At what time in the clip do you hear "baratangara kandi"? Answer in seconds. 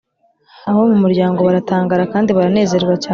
1.47-2.29